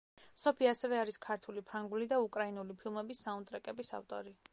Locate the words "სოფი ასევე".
0.43-0.97